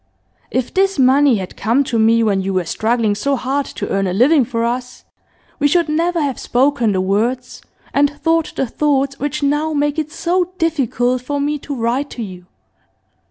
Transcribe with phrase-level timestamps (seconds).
[0.49, 4.07] 'If this money had come to me when you were struggling so hard to earn
[4.07, 5.05] a living for us,
[5.59, 7.61] we should never have spoken the words
[7.93, 12.23] and thought the thoughts which now make it so difficult for me to write to
[12.23, 12.47] you.